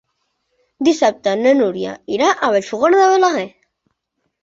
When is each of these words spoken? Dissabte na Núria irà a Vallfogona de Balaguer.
Dissabte 0.87 1.35
na 1.43 1.53
Núria 1.61 1.93
irà 2.17 2.33
a 2.49 2.53
Vallfogona 2.57 3.03
de 3.07 3.15
Balaguer. 3.15 3.49